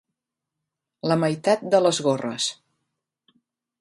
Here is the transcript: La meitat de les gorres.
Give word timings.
La 1.11 1.17
meitat 1.25 1.67
de 1.75 1.81
les 1.89 1.99
gorres. 2.07 2.49